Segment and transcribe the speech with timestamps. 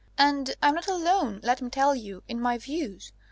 [0.17, 3.13] And I'm not alone, let me tell you, in my views.